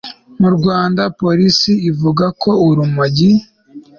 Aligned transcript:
Mu 0.39 0.49
Rwanda 0.55 1.01
polisi 1.21 1.71
ivuga 1.89 2.25
ko 2.41 2.51
urumogi 2.69 3.31